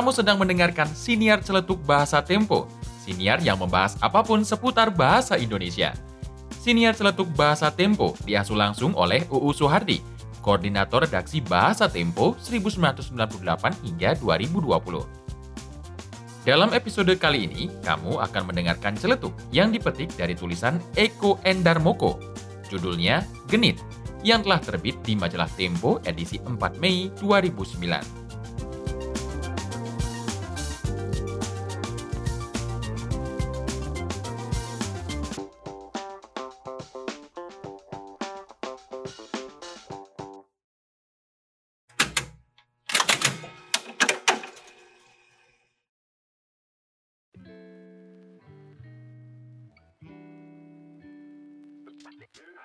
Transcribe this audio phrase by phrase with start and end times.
[0.00, 2.64] Kamu sedang mendengarkan Siniar Celetuk Bahasa Tempo,
[3.04, 5.92] siniar yang membahas apa pun seputar bahasa Indonesia.
[6.56, 10.00] Siniar Celetuk Bahasa Tempo diasuh langsung oleh UU Suhardi,
[10.40, 13.44] Koordinator Redaksi Bahasa Tempo 1998
[13.84, 15.04] hingga 2020.
[16.48, 22.16] Dalam episode kali ini, kamu akan mendengarkan celetuk yang dipetik dari tulisan Eko Endarmoko.
[22.72, 23.20] Judulnya
[23.52, 23.76] Genit,
[24.24, 28.19] yang telah terbit di majalah Tempo edisi 4 Mei 2009.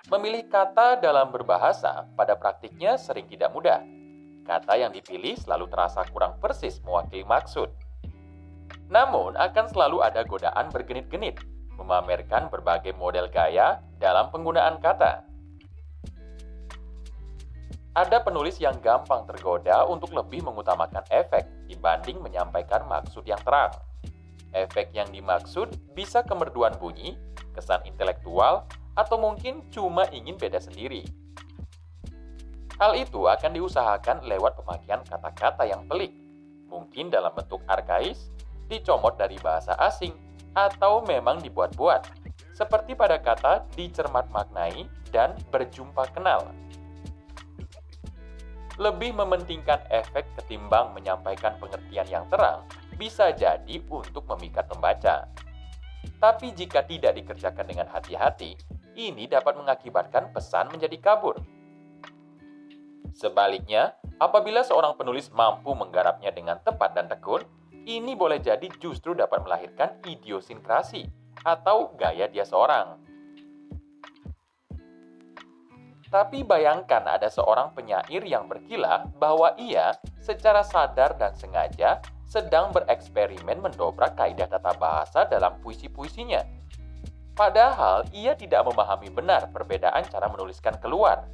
[0.06, 3.82] Memilih kata dalam berbahasa pada praktiknya sering tidak mudah.
[4.46, 7.66] Kata yang dipilih selalu terasa kurang persis mewakili maksud.
[8.86, 11.42] Namun, akan selalu ada godaan bergenit-genit,
[11.74, 15.26] memamerkan berbagai model gaya dalam penggunaan kata.
[17.98, 23.74] Ada penulis yang gampang tergoda untuk lebih mengutamakan efek dibanding menyampaikan maksud yang terang.
[24.54, 27.18] Efek yang dimaksud bisa kemerduan bunyi,
[27.58, 31.04] kesan intelektual, atau mungkin cuma ingin beda sendiri.
[32.76, 36.12] Hal itu akan diusahakan lewat pemakaian kata-kata yang pelik,
[36.68, 38.28] mungkin dalam bentuk arkais,
[38.68, 40.12] dicomot dari bahasa asing,
[40.52, 42.04] atau memang dibuat-buat,
[42.52, 46.52] seperti pada kata dicermat maknai dan berjumpa kenal.
[48.76, 52.68] Lebih mementingkan efek ketimbang menyampaikan pengertian yang terang,
[53.00, 55.28] bisa jadi untuk memikat pembaca.
[56.20, 58.56] Tapi jika tidak dikerjakan dengan hati-hati,
[58.96, 61.36] ini dapat mengakibatkan pesan menjadi kabur.
[63.12, 67.44] Sebaliknya, apabila seorang penulis mampu menggarapnya dengan tepat dan tekun,
[67.86, 71.06] ini boleh jadi justru dapat melahirkan idiosinkrasi
[71.44, 72.98] atau gaya dia seorang.
[76.06, 83.62] Tapi bayangkan ada seorang penyair yang berkilah bahwa ia secara sadar dan sengaja sedang bereksperimen
[83.62, 86.55] mendobrak kaidah tata bahasa dalam puisi-puisinya
[87.36, 91.28] Padahal ia tidak memahami benar perbedaan cara menuliskan keluar,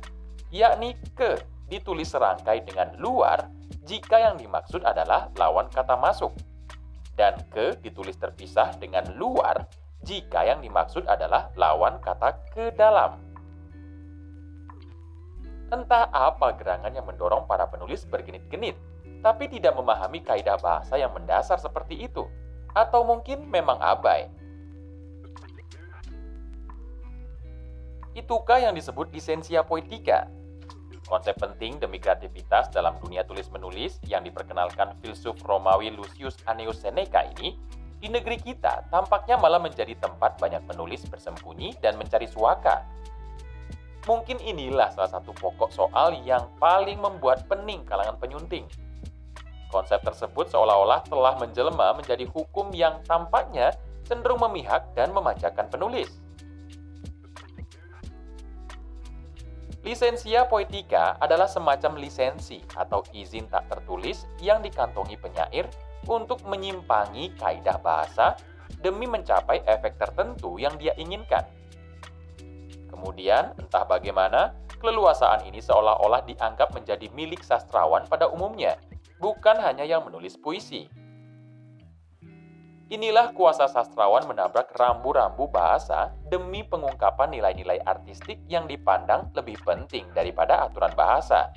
[0.50, 1.38] yakni ke
[1.70, 3.46] ditulis serangkai dengan luar
[3.86, 6.34] jika yang dimaksud adalah lawan kata masuk,
[7.14, 9.62] dan ke ditulis terpisah dengan luar
[10.02, 13.22] jika yang dimaksud adalah lawan kata ke dalam.
[15.70, 18.74] Entah apa gerangan yang mendorong para penulis bergenit-genit,
[19.22, 22.26] tapi tidak memahami kaidah bahasa yang mendasar seperti itu,
[22.74, 24.41] atau mungkin memang abai
[28.12, 30.28] Itukah yang disebut lisensia poetika?
[31.09, 37.56] Konsep penting demi kreativitas dalam dunia tulis-menulis yang diperkenalkan filsuf Romawi Lucius Anneus Seneca ini,
[37.97, 42.84] di negeri kita tampaknya malah menjadi tempat banyak penulis bersembunyi dan mencari suaka.
[44.05, 48.69] Mungkin inilah salah satu pokok soal yang paling membuat pening kalangan penyunting.
[49.73, 53.73] Konsep tersebut seolah-olah telah menjelma menjadi hukum yang tampaknya
[54.05, 56.12] cenderung memihak dan memanjakan penulis.
[59.82, 65.66] Lisensia poetika adalah semacam lisensi atau izin tak tertulis yang dikantongi penyair
[66.06, 68.38] untuk menyimpangi kaidah bahasa
[68.78, 71.43] demi mencapai efek tertentu yang dia inginkan.
[72.94, 78.78] Kemudian, entah bagaimana, keleluasaan ini seolah-olah dianggap menjadi milik sastrawan pada umumnya,
[79.19, 80.87] bukan hanya yang menulis puisi.
[82.92, 90.60] Inilah kuasa sastrawan menabrak rambu-rambu bahasa demi pengungkapan nilai-nilai artistik yang dipandang lebih penting daripada
[90.60, 91.48] aturan bahasa.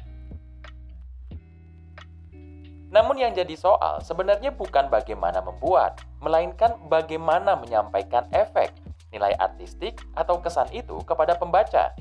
[2.87, 8.71] Namun yang jadi soal sebenarnya bukan bagaimana membuat, melainkan bagaimana menyampaikan efek,
[9.11, 11.91] nilai artistik, atau kesan itu kepada pembaca.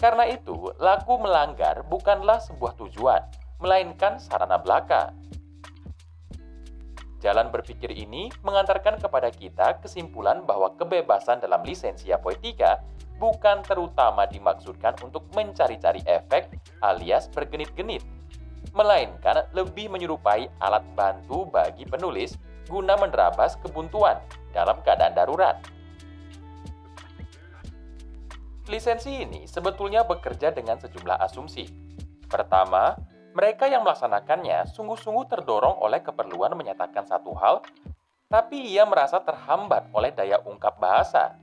[0.00, 3.20] Karena itu, laku melanggar bukanlah sebuah tujuan,
[3.60, 5.12] melainkan sarana belaka
[7.18, 12.78] Jalan berpikir ini mengantarkan kepada kita kesimpulan bahwa kebebasan dalam lisensia poetika
[13.18, 18.06] bukan terutama dimaksudkan untuk mencari-cari efek alias bergenit-genit,
[18.70, 22.38] melainkan lebih menyerupai alat bantu bagi penulis
[22.70, 24.22] guna menerabas kebuntuan
[24.54, 25.58] dalam keadaan darurat.
[28.70, 31.66] Lisensi ini sebetulnya bekerja dengan sejumlah asumsi.
[32.28, 32.94] Pertama,
[33.38, 37.62] mereka yang melaksanakannya sungguh-sungguh terdorong oleh keperluan menyatakan satu hal,
[38.26, 41.38] tapi ia merasa terhambat oleh daya ungkap bahasa.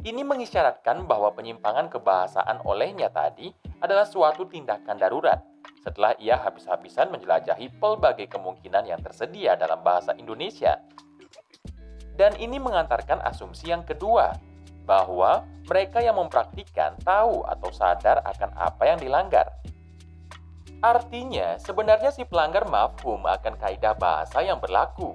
[0.00, 3.52] Ini mengisyaratkan bahwa penyimpangan kebahasaan olehnya tadi
[3.84, 5.44] adalah suatu tindakan darurat,
[5.84, 10.80] setelah ia habis-habisan menjelajahi pelbagai kemungkinan yang tersedia dalam bahasa Indonesia.
[12.16, 14.32] Dan ini mengantarkan asumsi yang kedua,
[14.88, 19.61] bahwa mereka yang mempraktikkan tahu atau sadar akan apa yang dilanggar.
[20.82, 25.14] Artinya, sebenarnya si pelanggar mafhum akan kaidah bahasa yang berlaku.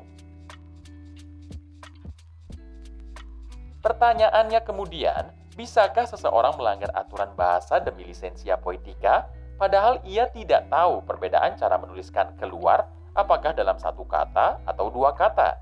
[3.84, 5.28] Pertanyaannya kemudian,
[5.60, 9.28] bisakah seseorang melanggar aturan bahasa demi lisensia poetika,
[9.60, 15.60] padahal ia tidak tahu perbedaan cara menuliskan keluar apakah dalam satu kata atau dua kata?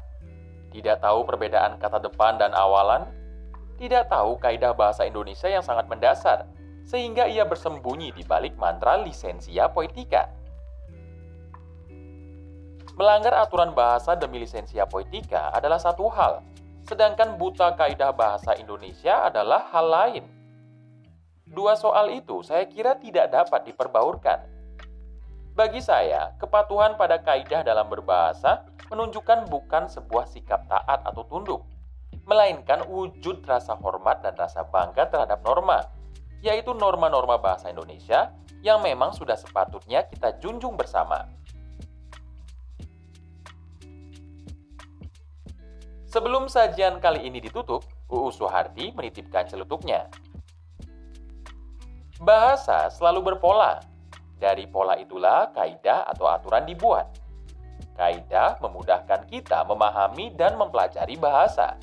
[0.69, 3.09] Tidak tahu perbedaan kata depan dan awalan?
[3.81, 6.45] Tidak tahu kaidah bahasa Indonesia yang sangat mendasar,
[6.85, 10.29] sehingga ia bersembunyi di balik mantra lisensia poetika.
[12.95, 16.39] Melanggar aturan bahasa demi lisensia poetika adalah satu hal,
[16.87, 20.23] sedangkan buta kaidah bahasa Indonesia adalah hal lain.
[21.43, 24.39] Dua soal itu saya kira tidak dapat diperbaurkan.
[25.55, 31.63] Bagi saya, kepatuhan pada kaidah dalam berbahasa menunjukkan bukan sebuah sikap taat atau tunduk,
[32.27, 35.83] melainkan wujud rasa hormat dan rasa bangga terhadap norma,
[36.45, 38.29] yaitu norma-norma bahasa Indonesia
[38.61, 41.25] yang memang sudah sepatutnya kita junjung bersama.
[46.05, 50.07] Sebelum sajian kali ini ditutup, UU Suhardi menitipkan celetuknya.
[52.21, 53.81] Bahasa selalu berpola.
[54.39, 57.09] Dari pola itulah kaidah atau aturan dibuat.
[57.97, 61.75] Kaidah memudahkan kita memahami dan mempelajari bahasa.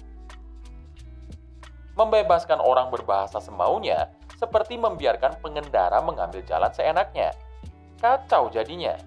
[1.93, 4.09] Membebaskan orang berbahasa semaunya
[4.43, 7.31] seperti membiarkan pengendara mengambil jalan seenaknya.
[8.03, 8.99] Kacau jadinya.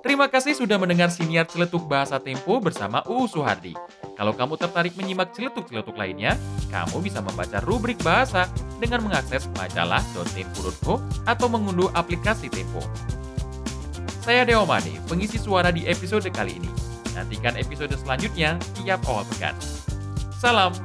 [0.00, 3.72] Terima kasih sudah mendengar siniar celetuk bahasa Tempo bersama UU Suhardi.
[4.20, 6.36] Kalau kamu tertarik menyimak celetuk-celetuk lainnya,
[6.68, 8.44] kamu bisa membaca rubrik bahasa
[8.76, 12.84] dengan mengakses majalah.tempo.co atau mengunduh aplikasi Tempo.
[14.20, 16.68] Saya Deo Made, pengisi suara di episode kali ini.
[17.16, 19.56] Nantikan episode selanjutnya tiap awal pekan.
[20.36, 20.76] Salam